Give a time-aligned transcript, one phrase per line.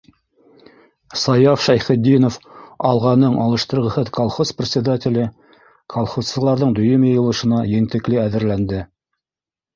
[1.23, 2.37] Саяф Шәйхетдинов,
[2.91, 5.27] «Алға»ның алыштырғыһыҙ колхоз председателе,
[5.97, 8.83] колхозсыларҙың дөйөм йыйылышына ентекле әҙерләнде.